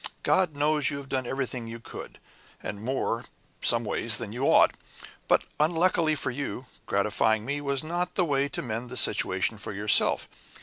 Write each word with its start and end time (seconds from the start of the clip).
God 0.23 0.55
knows 0.55 0.89
you 0.89 0.97
have 0.97 1.09
done 1.09 1.27
everything 1.27 1.67
you 1.67 1.79
could, 1.79 2.17
and 2.63 2.81
more 2.81 3.25
some 3.61 3.85
ways 3.85 4.17
than 4.17 4.31
you 4.33 4.45
ought. 4.45 4.71
But, 5.27 5.43
unluckily 5.59 6.15
for 6.15 6.31
you, 6.31 6.65
gratifying 6.87 7.45
me 7.45 7.61
was 7.61 7.83
not 7.83 8.15
the 8.15 8.25
way 8.25 8.49
to 8.49 8.63
mend 8.63 8.89
the 8.89 8.97
situation 8.97 9.59
for 9.59 9.71
yourself. 9.73 10.27